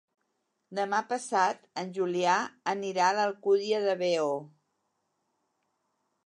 [0.77, 2.37] Demà passat en Julià
[2.73, 4.33] anirà a l'Alcúdia de Veo.